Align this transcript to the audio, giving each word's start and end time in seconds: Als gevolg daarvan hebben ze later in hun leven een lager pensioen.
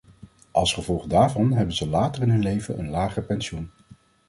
Als 0.51 0.73
gevolg 0.73 1.05
daarvan 1.07 1.51
hebben 1.51 1.75
ze 1.75 1.87
later 1.87 2.21
in 2.21 2.29
hun 2.29 2.43
leven 2.43 2.79
een 2.79 2.89
lager 2.89 3.23
pensioen. 3.23 3.71